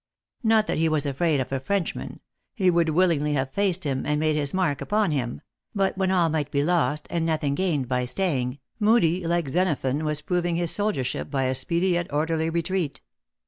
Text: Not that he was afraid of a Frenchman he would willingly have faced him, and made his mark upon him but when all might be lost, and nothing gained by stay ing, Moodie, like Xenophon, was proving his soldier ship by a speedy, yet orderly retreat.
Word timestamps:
Not 0.41 0.65
that 0.65 0.79
he 0.79 0.89
was 0.89 1.05
afraid 1.05 1.39
of 1.39 1.51
a 1.51 1.59
Frenchman 1.59 2.21
he 2.55 2.71
would 2.71 2.89
willingly 2.89 3.33
have 3.33 3.51
faced 3.51 3.83
him, 3.83 4.03
and 4.03 4.19
made 4.19 4.35
his 4.35 4.51
mark 4.51 4.81
upon 4.81 5.11
him 5.11 5.41
but 5.75 5.95
when 5.95 6.09
all 6.09 6.27
might 6.27 6.49
be 6.49 6.63
lost, 6.63 7.05
and 7.11 7.23
nothing 7.23 7.53
gained 7.53 7.87
by 7.87 8.05
stay 8.05 8.39
ing, 8.41 8.57
Moodie, 8.79 9.27
like 9.27 9.47
Xenophon, 9.47 10.03
was 10.03 10.21
proving 10.23 10.55
his 10.55 10.71
soldier 10.71 11.03
ship 11.03 11.29
by 11.29 11.43
a 11.43 11.53
speedy, 11.53 11.89
yet 11.89 12.11
orderly 12.11 12.49
retreat. 12.49 12.99